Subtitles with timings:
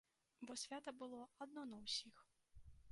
[0.51, 2.15] Бо свята было адно на ўсіх.